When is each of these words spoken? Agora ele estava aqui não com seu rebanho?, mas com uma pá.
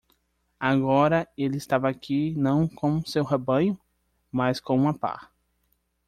Agora 0.59 1.27
ele 1.37 1.57
estava 1.57 1.87
aqui 1.87 2.33
não 2.35 2.67
com 2.67 3.05
seu 3.05 3.23
rebanho?, 3.23 3.79
mas 4.31 4.59
com 4.59 4.75
uma 4.75 4.97
pá. 4.97 5.29